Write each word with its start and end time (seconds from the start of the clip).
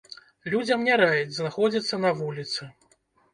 Людзям 0.53 0.85
не 0.87 0.95
раяць 1.01 1.35
знаходзіцца 1.35 2.01
на 2.07 2.15
вуліцы. 2.23 2.61